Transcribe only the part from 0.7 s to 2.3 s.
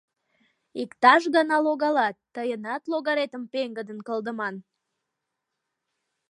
Иктаж гана логалат,